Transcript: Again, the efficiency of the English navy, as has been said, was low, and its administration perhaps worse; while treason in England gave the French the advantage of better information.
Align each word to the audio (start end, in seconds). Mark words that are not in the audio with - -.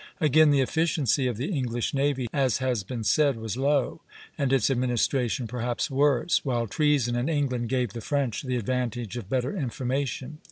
Again, 0.19 0.49
the 0.49 0.61
efficiency 0.61 1.27
of 1.27 1.37
the 1.37 1.51
English 1.51 1.93
navy, 1.93 2.27
as 2.33 2.57
has 2.57 2.81
been 2.83 3.03
said, 3.03 3.35
was 3.37 3.55
low, 3.55 4.01
and 4.35 4.51
its 4.51 4.71
administration 4.71 5.45
perhaps 5.47 5.91
worse; 5.91 6.43
while 6.43 6.65
treason 6.65 7.15
in 7.15 7.29
England 7.29 7.69
gave 7.69 7.93
the 7.93 8.01
French 8.01 8.41
the 8.41 8.57
advantage 8.57 9.15
of 9.15 9.29
better 9.29 9.55
information. 9.55 10.39